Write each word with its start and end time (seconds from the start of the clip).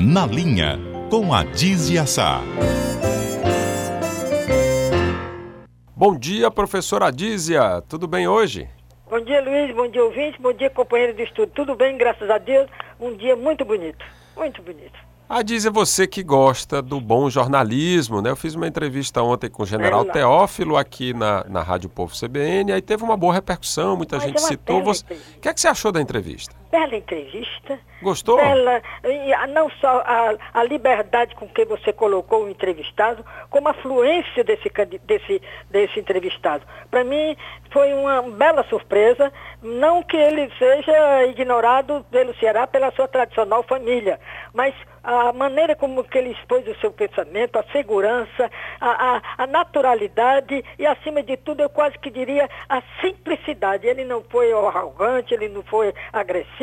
Na 0.00 0.24
Linha, 0.26 0.78
com 1.10 1.34
a 1.34 1.42
Dizia 1.42 2.06
Sá. 2.06 2.40
Bom 5.96 6.16
dia, 6.16 6.52
professora 6.52 7.08
Adízia. 7.08 7.82
Tudo 7.88 8.06
bem 8.06 8.28
hoje? 8.28 8.68
Bom 9.10 9.20
dia, 9.20 9.42
Luiz. 9.42 9.74
Bom 9.74 9.88
dia, 9.88 10.04
ouvinte. 10.04 10.40
Bom 10.40 10.52
dia, 10.52 10.70
companheiro 10.70 11.14
de 11.14 11.24
estudo. 11.24 11.50
Tudo 11.52 11.74
bem, 11.74 11.98
graças 11.98 12.30
a 12.30 12.38
Deus. 12.38 12.70
Um 13.00 13.16
dia 13.16 13.34
muito 13.34 13.64
bonito. 13.64 14.04
Muito 14.36 14.62
bonito. 14.62 14.96
Adízia, 15.28 15.70
você 15.70 16.06
que 16.06 16.22
gosta 16.22 16.80
do 16.80 17.00
bom 17.00 17.28
jornalismo, 17.28 18.22
né? 18.22 18.30
Eu 18.30 18.36
fiz 18.36 18.54
uma 18.54 18.66
entrevista 18.66 19.22
ontem 19.22 19.50
com 19.50 19.62
o 19.62 19.66
general 19.66 20.02
É, 20.02 20.12
Teófilo 20.12 20.76
aqui 20.76 21.12
na, 21.12 21.44
na 21.48 21.60
Rádio 21.60 21.90
Povo 21.90 22.14
CBN, 22.18 22.72
aí 22.72 22.80
teve 22.80 23.02
uma 23.02 23.14
boa 23.14 23.34
repercussão, 23.34 23.94
muita 23.94 24.16
Mas 24.16 24.24
gente 24.24 24.36
é 24.36 24.40
citou. 24.40 24.82
Você... 24.82 25.04
O 25.04 25.40
que, 25.40 25.48
é 25.48 25.52
que 25.52 25.60
você 25.60 25.68
achou 25.68 25.92
da 25.92 26.00
entrevista? 26.00 26.56
Bela 26.70 26.96
entrevista. 26.96 27.78
Gostou? 28.02 28.36
Bela, 28.36 28.82
não 29.48 29.70
só 29.80 30.02
a, 30.04 30.36
a 30.54 30.64
liberdade 30.64 31.34
com 31.34 31.48
que 31.48 31.64
você 31.64 31.92
colocou 31.92 32.44
o 32.44 32.48
entrevistado, 32.48 33.24
como 33.50 33.68
a 33.68 33.74
fluência 33.74 34.44
desse, 34.44 34.70
desse, 35.04 35.42
desse 35.70 35.98
entrevistado. 35.98 36.64
Para 36.90 37.04
mim, 37.04 37.36
foi 37.72 37.92
uma 37.94 38.22
bela 38.22 38.64
surpresa, 38.68 39.32
não 39.62 40.02
que 40.02 40.16
ele 40.16 40.50
seja 40.58 41.24
ignorado 41.26 42.04
pelo 42.10 42.34
Ceará 42.36 42.66
pela 42.66 42.92
sua 42.92 43.08
tradicional 43.08 43.62
família, 43.62 44.20
mas 44.52 44.74
a 45.02 45.32
maneira 45.32 45.74
como 45.74 46.04
que 46.04 46.18
ele 46.18 46.32
expôs 46.32 46.66
o 46.68 46.78
seu 46.80 46.92
pensamento, 46.92 47.58
a 47.58 47.64
segurança, 47.72 48.50
a, 48.78 49.16
a, 49.16 49.22
a 49.38 49.46
naturalidade 49.46 50.62
e, 50.78 50.84
acima 50.84 51.22
de 51.22 51.36
tudo, 51.38 51.62
eu 51.62 51.70
quase 51.70 51.98
que 51.98 52.10
diria 52.10 52.48
a 52.68 52.82
simplicidade. 53.00 53.86
Ele 53.86 54.04
não 54.04 54.22
foi 54.22 54.52
arrogante, 54.52 55.32
ele 55.32 55.48
não 55.48 55.62
foi 55.62 55.94
agressivo, 56.12 56.57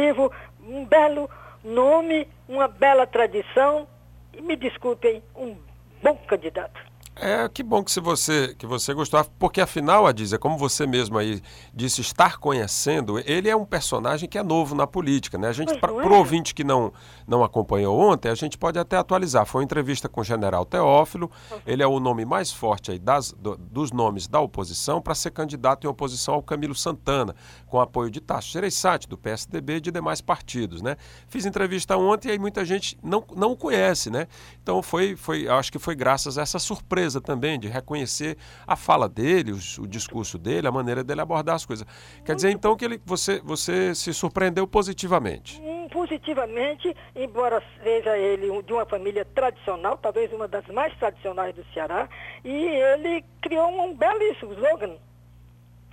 um 0.61 0.85
belo 0.85 1.29
nome, 1.63 2.27
uma 2.47 2.67
bela 2.67 3.07
tradição 3.07 3.87
e, 4.33 4.41
me 4.41 4.55
desculpem, 4.55 5.23
um 5.35 5.55
bom 6.01 6.15
candidato. 6.27 6.79
É, 7.17 7.47
que 7.47 7.63
bom 7.63 7.81
que 7.81 7.91
se 7.91 8.01
você 8.01 8.53
que 8.57 8.65
você 8.65 8.93
gostou, 8.93 9.23
porque 9.39 9.61
afinal, 9.61 10.05
Adízia, 10.05 10.37
como 10.37 10.57
você 10.57 10.85
mesmo 10.85 11.17
aí 11.17 11.41
disse, 11.73 12.01
estar 12.01 12.37
conhecendo, 12.37 13.17
ele 13.19 13.47
é 13.49 13.55
um 13.55 13.63
personagem 13.63 14.27
que 14.27 14.37
é 14.37 14.43
novo 14.43 14.75
na 14.75 14.85
política, 14.85 15.37
né? 15.37 15.47
A 15.47 15.53
gente, 15.53 15.77
para 15.79 15.93
o 15.93 16.01
é? 16.01 16.17
ouvinte 16.17 16.53
que 16.53 16.61
não, 16.61 16.91
não 17.25 17.41
acompanhou 17.41 17.97
ontem, 17.97 18.27
a 18.27 18.35
gente 18.35 18.57
pode 18.57 18.77
até 18.77 18.97
atualizar. 18.97 19.45
Foi 19.45 19.61
uma 19.61 19.63
entrevista 19.63 20.09
com 20.09 20.19
o 20.19 20.23
general 20.25 20.65
Teófilo, 20.65 21.31
ele 21.65 21.81
é 21.81 21.87
o 21.87 22.01
nome 22.01 22.25
mais 22.25 22.51
forte 22.51 22.91
aí 22.91 22.99
das, 22.99 23.31
do- 23.31 23.55
dos 23.55 23.93
nomes 23.93 24.27
da 24.27 24.41
oposição 24.41 25.01
para 25.01 25.15
ser 25.15 25.31
candidato 25.31 25.87
em 25.87 25.89
oposição 25.89 26.33
ao 26.33 26.43
Camilo 26.43 26.75
Santana, 26.75 27.33
com 27.65 27.79
apoio 27.79 28.11
de 28.11 28.19
Tasso 28.19 28.49
Gereissati, 28.49 29.07
do 29.07 29.17
PSDB 29.17 29.77
e 29.77 29.81
de 29.81 29.89
demais 29.91 30.19
partidos, 30.19 30.81
né? 30.81 30.97
Fiz 31.29 31.45
entrevista 31.45 31.95
ontem 31.95 32.27
e 32.27 32.31
aí 32.31 32.39
muita 32.39 32.65
gente 32.65 32.97
não, 33.01 33.23
não 33.37 33.53
o 33.53 33.55
conhece, 33.55 34.09
né? 34.09 34.27
Então 34.61 34.83
foi, 34.83 35.15
foi, 35.15 35.47
acho 35.47 35.71
que 35.71 35.79
foi 35.79 35.95
graças 35.95 36.37
a 36.37 36.41
essa 36.41 36.59
surpresa 36.59 37.04
também 37.21 37.59
de 37.59 37.67
reconhecer 37.67 38.37
a 38.65 38.75
fala 38.75 39.07
dele, 39.07 39.51
o, 39.51 39.59
o 39.81 39.87
discurso 39.87 40.37
dele, 40.37 40.67
a 40.67 40.71
maneira 40.71 41.03
dele 41.03 41.21
abordar 41.21 41.55
as 41.55 41.65
coisas. 41.65 41.85
Quer 42.25 42.35
dizer 42.35 42.51
então 42.51 42.75
que 42.75 42.85
ele, 42.85 43.01
você, 43.05 43.39
você 43.43 43.93
se 43.95 44.13
surpreendeu 44.13 44.67
positivamente. 44.67 45.61
Hum, 45.61 45.75
Positivamente, 45.91 46.95
embora 47.15 47.63
seja 47.81 48.17
ele 48.17 48.61
de 48.63 48.73
uma 48.73 48.85
família 48.85 49.23
tradicional, 49.23 49.97
talvez 49.97 50.31
uma 50.33 50.47
das 50.47 50.65
mais 50.67 50.93
tradicionais 50.97 51.55
do 51.55 51.63
Ceará, 51.73 52.09
e 52.43 52.49
ele 52.51 53.23
criou 53.41 53.69
um 53.69 53.95
belíssimo 53.95 54.53
slogan. 54.53 54.97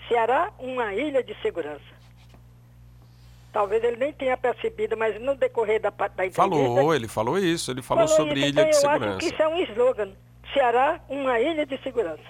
Ceará, 0.08 0.50
uma 0.58 0.92
ilha 0.94 1.22
de 1.22 1.34
segurança. 1.40 1.84
Talvez 3.52 3.84
ele 3.84 3.96
nem 3.96 4.12
tenha 4.12 4.36
percebido, 4.36 4.96
mas 4.96 5.20
no 5.20 5.36
decorrer 5.36 5.80
da, 5.80 5.90
da 5.90 6.06
entrevista... 6.26 6.42
Falou, 6.42 6.94
ele 6.94 7.06
falou 7.06 7.38
isso, 7.38 7.70
ele 7.70 7.82
falou, 7.82 8.08
sobre 8.08 8.40
isso. 8.40 8.48
ilha 8.48 8.62
então 8.62 8.64
de 8.64 8.70
eu 8.70 8.78
acho 8.78 8.80
segurança. 8.80 9.18
que 9.18 9.26
isso 9.26 9.42
é 9.42 9.48
um 9.48 9.58
slogan. 9.60 10.12
Ceará, 10.52 11.00
uma 11.08 11.38
ilha 11.40 11.64
de 11.66 11.78
segurança. 11.82 12.22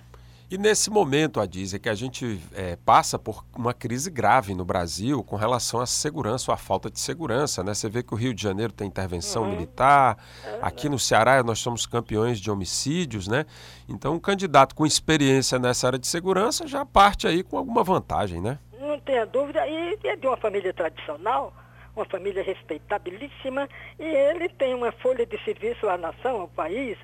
E 0.53 0.59
nesse 0.59 0.91
momento, 0.91 1.41
a 1.41 1.47
dizer 1.47 1.78
que 1.78 1.88
a 1.88 1.94
gente 1.94 2.38
eh, 2.55 2.77
passa 2.84 3.19
por 3.19 3.43
uma 3.56 3.72
crise 3.72 4.10
grave 4.10 4.55
no 4.55 4.66
Brasil 4.66 5.25
com 5.25 5.34
relação 5.34 5.81
à 5.81 5.87
segurança 5.87 6.50
ou 6.50 6.55
à 6.55 6.59
falta 6.59 6.91
de 6.91 7.00
segurança, 7.00 7.65
né? 7.65 7.72
Você 7.72 7.88
vê 7.88 8.03
que 8.03 8.12
o 8.12 8.16
Rio 8.19 8.34
de 8.34 8.43
Janeiro 8.43 8.71
tem 8.71 8.87
intervenção 8.87 9.47
militar, 9.47 10.19
aqui 10.60 10.91
no 10.91 10.99
Ceará 10.99 11.43
nós 11.43 11.59
somos 11.59 11.87
campeões 11.87 12.38
de 12.38 12.50
homicídios, 12.50 13.27
né? 13.27 13.47
Então, 13.88 14.12
um 14.12 14.21
candidato 14.21 14.75
com 14.75 14.84
experiência 14.84 15.59
nessa 15.59 15.87
área 15.87 15.99
de 15.99 16.06
segurança 16.06 16.66
já 16.66 16.84
parte 16.84 17.27
aí 17.27 17.43
com 17.43 17.56
alguma 17.56 17.83
vantagem, 17.83 18.39
né? 18.39 18.59
Não 18.78 19.00
tenha 19.00 19.25
dúvida, 19.25 19.66
e 19.66 19.99
é 20.04 20.16
de 20.16 20.27
uma 20.27 20.37
família 20.37 20.75
tradicional, 20.75 21.54
uma 21.94 22.04
família 22.04 22.42
respeitabilíssima, 22.42 23.69
e 23.98 24.04
ele 24.04 24.48
tem 24.48 24.75
uma 24.75 24.92
folha 24.92 25.26
de 25.26 25.38
serviço 25.44 25.88
à 25.88 25.97
nação, 25.97 26.42
ao 26.42 26.48
país, 26.48 26.97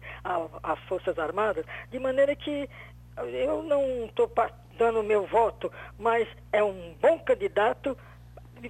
às 0.62 0.78
Forças 0.80 1.18
Armadas, 1.18 1.64
de 1.90 1.98
maneira 1.98 2.34
que 2.34 2.68
eu 3.16 3.62
não 3.62 4.06
estou 4.06 4.30
dando 4.78 5.02
meu 5.02 5.26
voto, 5.26 5.70
mas 5.98 6.26
é 6.52 6.62
um 6.62 6.94
bom 7.00 7.18
candidato 7.18 7.96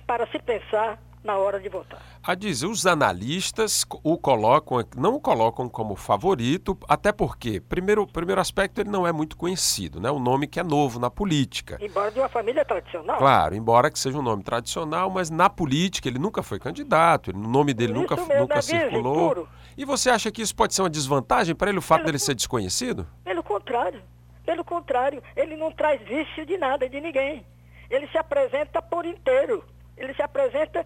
para 0.07 0.27
se 0.29 0.39
pensar 0.39 0.99
na 1.29 1.37
hora 1.37 1.61
de 1.61 1.69
votar. 1.69 2.01
A 2.23 2.35
dizer, 2.35 2.67
os 2.67 2.87
analistas 2.87 3.85
o 4.03 4.17
colocam, 4.17 4.83
não 4.97 5.15
o 5.17 5.21
colocam 5.21 5.69
como 5.69 5.95
favorito, 5.95 6.77
até 6.89 7.13
porque, 7.13 7.61
primeiro, 7.61 8.07
primeiro 8.07 8.41
aspecto, 8.41 8.81
ele 8.81 8.89
não 8.89 9.07
é 9.07 9.13
muito 9.13 9.37
conhecido, 9.37 10.01
né? 10.01 10.11
Um 10.11 10.19
nome 10.19 10.47
que 10.47 10.59
é 10.59 10.63
novo 10.63 10.99
na 10.99 11.11
política. 11.11 11.77
Embora 11.83 12.11
de 12.11 12.19
uma 12.19 12.31
família 12.31 12.65
tradicional. 12.65 13.19
Claro, 13.19 13.55
embora 13.55 13.91
que 13.91 13.99
seja 13.99 14.19
um 14.19 14.23
nome 14.23 14.43
tradicional, 14.43 15.11
mas 15.11 15.29
na 15.29 15.51
política 15.51 16.09
ele 16.09 16.19
nunca 16.19 16.43
foi 16.43 16.59
candidato, 16.59 17.31
ele- 17.31 17.39
o 17.39 17.49
nome 17.49 17.75
dele 17.75 17.93
Isso 17.93 18.01
nunca, 18.01 18.17
mesmo, 18.17 18.41
nunca 18.41 18.55
é 18.59 18.63
virgem, 18.63 18.81
circulou. 18.91 19.29
puro. 19.29 19.49
E 19.77 19.85
você 19.85 20.09
acha 20.09 20.31
que 20.33 20.41
isso 20.41 20.57
pode 20.57 20.75
ser 20.75 20.81
uma 20.83 20.91
desvantagem 20.91 21.55
para 21.55 21.69
ele, 21.69 21.79
o 21.79 21.83
fato 21.83 21.99
Pelo 21.99 22.07
dele 22.07 22.19
ser 22.19 22.35
desconhecido? 22.35 23.07
Pelo 23.23 23.43
contrário, 23.43 24.01
pelo 24.47 24.65
contrário, 24.65 25.23
ele 25.37 25.57
não 25.57 25.71
traz 25.71 26.01
vício 26.01 26.47
de 26.47 26.57
nada, 26.57 26.89
de 26.89 26.99
ninguém. 27.01 27.45
Ele 27.91 28.09
se 28.09 28.17
apresenta 28.17 28.81
por 28.81 29.05
inteiro. 29.05 29.63
Ele 29.97 30.15
se 30.15 30.23
apresenta. 30.23 30.85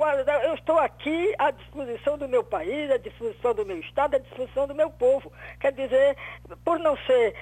A- 0.00 0.44
Eu 0.44 0.54
estou 0.54 0.78
aqui 0.78 1.34
à 1.38 1.50
disposição 1.50 2.16
do 2.16 2.28
meu 2.28 2.42
país, 2.42 2.90
à 2.90 2.96
disposição 2.96 3.54
do 3.54 3.66
meu 3.66 3.78
Estado, 3.78 4.16
à 4.16 4.18
disposição 4.18 4.66
do 4.66 4.74
meu 4.74 4.90
povo. 4.90 5.32
Quer 5.60 5.72
dizer, 5.72 6.16
por 6.64 6.78
não 6.78 6.96
ser 7.06 7.34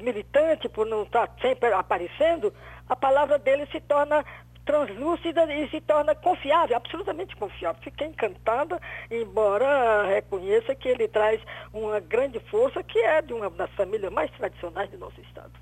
militante, 0.00 0.68
por 0.68 0.86
não 0.86 1.02
estar 1.02 1.30
sempre 1.40 1.72
aparecendo, 1.72 2.52
a 2.88 2.96
palavra 2.96 3.38
dele 3.38 3.66
se 3.66 3.80
torna 3.80 4.24
translúcida 4.64 5.52
e 5.52 5.68
se 5.68 5.80
torna 5.80 6.14
confiável, 6.14 6.76
absolutamente 6.76 7.34
confiável. 7.36 7.82
Fiquei 7.82 8.06
encantada, 8.06 8.80
embora 9.10 10.04
reconheça 10.06 10.74
que 10.74 10.88
ele 10.88 11.08
traz 11.08 11.40
uma 11.72 11.98
grande 11.98 12.38
força, 12.40 12.82
que 12.82 12.98
é 12.98 13.20
de 13.20 13.32
uma 13.32 13.50
das 13.50 13.70
famílias 13.72 14.12
mais 14.12 14.30
tradicionais 14.32 14.88
do 14.90 14.98
nosso 14.98 15.20
Estado. 15.22 15.52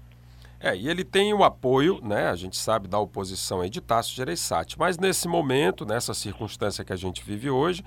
É, 0.60 0.76
e 0.76 0.88
ele 0.88 1.04
tem 1.04 1.32
o 1.32 1.44
apoio, 1.44 2.00
né, 2.02 2.28
a 2.28 2.34
gente 2.34 2.56
sabe, 2.56 2.88
da 2.88 2.98
oposição 2.98 3.60
aí 3.60 3.70
de 3.70 3.80
Tasso 3.80 4.12
Gereissati. 4.14 4.78
Mas 4.78 4.98
nesse 4.98 5.28
momento, 5.28 5.86
nessa 5.86 6.12
circunstância 6.12 6.84
que 6.84 6.92
a 6.92 6.96
gente 6.96 7.22
vive 7.22 7.48
hoje, 7.48 7.84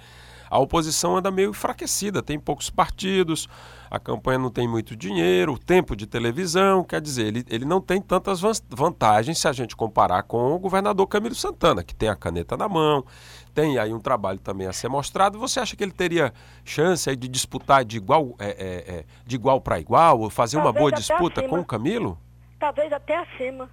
a 0.50 0.58
oposição 0.60 1.18
anda 1.18 1.32
meio 1.32 1.52
enfraquecida, 1.52 2.22
tem 2.22 2.38
poucos 2.38 2.70
partidos, 2.70 3.48
a 3.90 3.98
campanha 3.98 4.38
não 4.38 4.50
tem 4.50 4.68
muito 4.68 4.96
dinheiro, 4.96 5.54
o 5.54 5.58
tempo 5.58 5.96
de 5.96 6.06
televisão, 6.06 6.84
quer 6.84 7.02
dizer, 7.02 7.28
ele, 7.28 7.46
ele 7.50 7.66
não 7.66 7.80
tem 7.80 8.02
tantas 8.02 8.42
van- 8.42 8.52
vantagens 8.70 9.38
se 9.38 9.48
a 9.48 9.54
gente 9.54 9.76
comparar 9.76 10.24
com 10.24 10.54
o 10.54 10.60
governador 10.60 11.08
Camilo 11.08 11.36
Santana, 11.36 11.84
que 11.84 11.96
tem 11.96 12.10
a 12.10 12.16
caneta 12.16 12.58
na 12.58 12.68
mão, 12.68 13.06
tem 13.54 13.78
aí 13.80 13.94
um 13.94 14.00
trabalho 14.00 14.40
também 14.40 14.68
a 14.68 14.74
ser 14.74 14.90
mostrado. 14.90 15.40
Você 15.40 15.60
acha 15.60 15.76
que 15.76 15.84
ele 15.84 15.92
teria 15.92 16.34
chance 16.66 17.10
aí 17.10 17.16
de 17.16 17.28
disputar 17.28 17.84
de 17.84 17.98
igual, 17.98 18.36
é, 18.40 18.50
é, 18.50 18.96
é, 18.96 19.06
de 19.26 19.36
igual 19.36 19.60
para 19.60 19.80
igual, 19.80 20.20
ou 20.20 20.30
fazer 20.30 20.58
uma 20.58 20.66
Talvez 20.66 20.82
boa 20.82 20.90
até 20.90 21.00
disputa 21.00 21.48
com 21.50 21.60
o 21.60 21.66
Camilo? 21.66 22.18
Talvez 22.62 22.94
até 22.94 23.18
acima, 23.18 23.68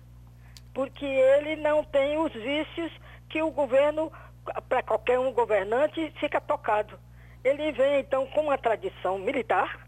porque 0.73 1.05
ele 1.05 1.57
não 1.57 1.85
tem 1.85 2.17
os 2.17 2.33
vícios 2.33 2.91
que 3.29 3.43
o 3.43 3.51
governo, 3.51 4.11
para 4.67 4.83
qualquer 4.83 5.19
um 5.19 5.31
governante, 5.31 6.11
fica 6.19 6.41
tocado. 6.41 6.99
Ele 7.45 7.71
vem, 7.71 8.01
então, 8.01 8.27
com 8.29 8.41
uma 8.41 8.57
tradição 8.57 9.19
militar, 9.19 9.87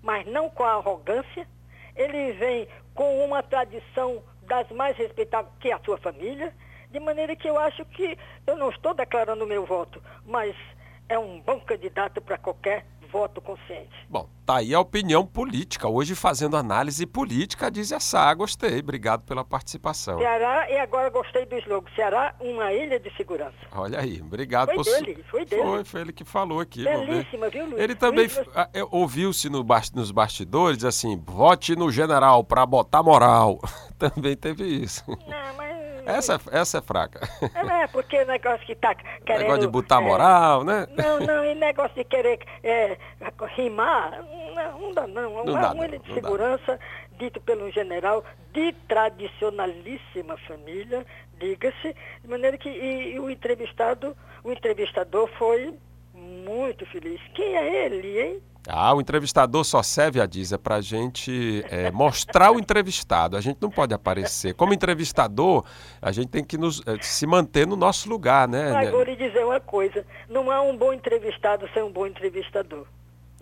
mas 0.00 0.24
não 0.26 0.48
com 0.48 0.62
a 0.62 0.74
arrogância. 0.74 1.48
Ele 1.96 2.32
vem 2.34 2.68
com 2.94 3.24
uma 3.24 3.42
tradição 3.42 4.22
das 4.42 4.70
mais 4.70 4.96
respeitáveis, 4.96 5.52
que 5.58 5.72
a 5.72 5.80
sua 5.80 5.98
família, 5.98 6.54
de 6.92 7.00
maneira 7.00 7.34
que 7.34 7.48
eu 7.48 7.58
acho 7.58 7.84
que, 7.86 8.16
eu 8.46 8.56
não 8.56 8.70
estou 8.70 8.94
declarando 8.94 9.46
meu 9.48 9.66
voto, 9.66 10.00
mas 10.24 10.54
é 11.08 11.18
um 11.18 11.40
bom 11.40 11.58
candidato 11.58 12.20
para 12.20 12.38
qualquer 12.38 12.86
voto 13.12 13.40
consciente. 13.42 13.90
Bom, 14.08 14.26
tá 14.46 14.56
aí 14.56 14.74
a 14.74 14.80
opinião 14.80 15.26
política. 15.26 15.86
Hoje 15.86 16.14
fazendo 16.14 16.56
análise 16.56 17.04
política, 17.06 17.70
diz 17.70 17.92
essa. 17.92 18.32
Gostei, 18.34 18.80
obrigado 18.80 19.22
pela 19.22 19.44
participação. 19.44 20.18
Ceará, 20.18 20.70
e 20.70 20.78
agora 20.78 21.10
gostei 21.10 21.44
do 21.44 21.56
slogan, 21.58 21.90
Ceará, 21.94 22.34
uma 22.40 22.72
ilha 22.72 22.98
de 22.98 23.14
segurança. 23.16 23.54
Olha 23.72 24.00
aí, 24.00 24.20
obrigado 24.22 24.68
Foi 24.68 24.76
por 24.76 24.84
dele, 24.84 25.24
foi 25.30 25.44
dele. 25.44 25.62
Foi, 25.62 25.84
foi 25.84 26.00
ele 26.00 26.12
que 26.12 26.24
falou 26.24 26.60
aqui. 26.60 26.82
Belíssima, 26.84 27.50
viu, 27.50 27.66
Luiz? 27.66 27.78
Ele 27.80 27.94
também 27.94 28.26
Luiz, 28.26 28.40
ah, 28.54 28.68
ouviu-se 28.90 29.48
no 29.50 29.62
bas- 29.62 29.92
nos 29.92 30.10
bastidores 30.10 30.84
assim: 30.84 31.16
vote 31.26 31.76
no 31.76 31.90
general 31.92 32.42
para 32.42 32.64
botar 32.64 33.02
moral. 33.02 33.60
também 33.98 34.34
teve 34.36 34.64
isso. 34.64 35.04
Não, 35.06 35.16
Essa, 36.06 36.40
essa 36.50 36.78
é 36.78 36.82
fraca. 36.82 37.20
É, 37.54 37.86
porque 37.88 38.24
negócio 38.24 38.66
que 38.66 38.74
tá 38.74 38.94
querendo... 38.94 39.42
Negócio 39.42 39.60
de 39.62 39.68
botar 39.68 40.02
é, 40.02 40.04
moral, 40.04 40.64
né? 40.64 40.86
Não, 40.96 41.20
não, 41.20 41.44
e 41.44 41.54
negócio 41.54 41.94
de 41.94 42.04
querer 42.04 42.40
é, 42.62 42.96
rimar, 43.54 44.22
não, 44.54 44.80
não 44.80 44.92
dá 44.92 45.06
não. 45.06 45.44
Não 45.44 45.58
é 45.58 45.70
um 45.70 45.74
não, 45.74 45.84
hino 45.84 45.98
de 45.98 46.14
segurança 46.14 46.78
dito 47.18 47.40
pelo 47.40 47.70
general 47.70 48.24
de 48.52 48.72
tradicionalíssima 48.88 50.36
família, 50.48 51.06
diga-se, 51.38 51.94
de 52.22 52.28
maneira 52.28 52.58
que 52.58 52.68
e, 52.68 53.14
e 53.14 53.20
o 53.20 53.30
entrevistado, 53.30 54.16
o 54.42 54.52
entrevistador 54.52 55.28
foi 55.38 55.74
muito 56.14 56.84
feliz. 56.86 57.20
Quem 57.34 57.56
é 57.56 57.86
ele, 57.86 58.20
hein? 58.20 58.42
Ah, 58.68 58.94
o 58.94 59.00
entrevistador 59.00 59.64
só 59.64 59.82
serve, 59.82 60.20
a 60.20 60.26
diz, 60.26 60.52
é 60.52 60.58
pra 60.58 60.80
gente 60.80 61.64
é, 61.68 61.90
mostrar 61.90 62.52
o 62.52 62.60
entrevistado. 62.60 63.36
A 63.36 63.40
gente 63.40 63.58
não 63.60 63.70
pode 63.70 63.92
aparecer. 63.92 64.54
Como 64.54 64.72
entrevistador, 64.72 65.64
a 66.00 66.12
gente 66.12 66.28
tem 66.28 66.44
que 66.44 66.56
nos, 66.56 66.80
eh, 66.86 66.96
se 67.00 67.26
manter 67.26 67.66
no 67.66 67.74
nosso 67.74 68.08
lugar, 68.08 68.46
né? 68.46 68.72
Mas 68.72 68.90
vou 68.90 69.02
lhe 69.02 69.16
dizer 69.16 69.44
uma 69.44 69.58
coisa, 69.58 70.06
não 70.28 70.50
há 70.50 70.62
um 70.62 70.76
bom 70.76 70.92
entrevistado 70.92 71.68
sem 71.74 71.82
um 71.82 71.90
bom 71.90 72.06
entrevistador. 72.06 72.86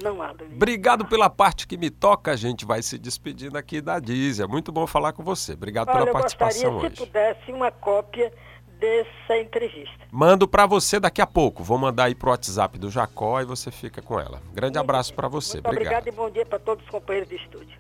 Não 0.03 0.23
há, 0.23 0.33
Luiz. 0.33 0.53
Obrigado 0.55 1.05
pela 1.05 1.29
parte 1.29 1.67
que 1.67 1.77
me 1.77 1.91
toca. 1.91 2.33
A 2.33 2.37
gente 2.37 2.65
vai 2.65 2.81
se 2.81 2.99
despedindo 2.99 3.59
aqui 3.59 3.83
da 3.83 3.99
Dízia. 3.99 4.49
Muito 4.49 4.73
bom 4.73 4.87
falar 4.87 5.13
com 5.13 5.23
você. 5.23 5.53
Obrigado 5.53 5.89
Olha, 5.89 5.99
pela 5.99 6.09
eu 6.09 6.13
participação 6.15 6.73
gostaria, 6.73 6.89
hoje. 6.89 6.97
se 6.97 7.07
pudesse, 7.07 7.53
uma 7.53 7.71
cópia 7.71 8.33
dessa 8.81 9.39
entrevista. 9.39 9.95
Mando 10.11 10.49
para 10.49 10.67
você 10.67 10.99
daqui 10.99 11.21
a 11.21 11.27
pouco. 11.27 11.63
Vou 11.63 11.79
mandar 11.79 12.05
aí 12.05 12.15
pro 12.15 12.31
WhatsApp 12.31 12.79
do 12.79 12.91
Jacó 12.91 13.41
e 13.41 13.45
você 13.45 13.71
fica 13.71 14.01
com 14.01 14.19
ela. 14.19 14.41
Grande 14.53 14.79
abraço 14.79 15.15
para 15.15 15.29
você. 15.29 15.59
Muito 15.59 15.69
Obrigado. 15.69 15.99
obrigado 16.01 16.15
e 16.15 16.17
bom 16.17 16.31
dia 16.31 16.47
para 16.47 16.59
todos 16.59 16.83
os 16.85 16.91
companheiros 16.91 17.29
de 17.29 17.37
estúdio. 17.37 17.79